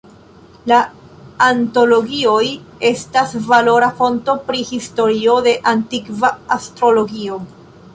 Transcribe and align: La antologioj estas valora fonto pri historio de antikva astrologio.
La 0.69 0.77
antologioj 1.47 2.41
estas 2.91 3.37
valora 3.53 3.93
fonto 4.01 4.39
pri 4.51 4.67
historio 4.75 5.41
de 5.51 5.59
antikva 5.77 6.37
astrologio. 6.61 7.43